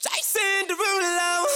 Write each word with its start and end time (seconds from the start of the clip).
Jason 0.00 0.68
Derulo. 0.68 1.46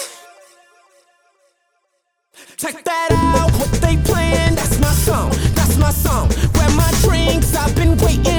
Check 2.57 2.83
that 2.85 3.11
out, 3.13 3.51
what 3.53 3.71
they 3.81 3.97
playing? 3.99 4.55
That's 4.57 4.81
my 4.81 4.93
song, 4.93 5.31
that's 5.55 5.77
my 5.77 5.91
song. 5.91 6.29
Grab 6.53 6.73
my 6.75 6.91
drinks, 7.03 7.55
I've 7.55 7.75
been 7.77 7.97
waiting 7.99 8.32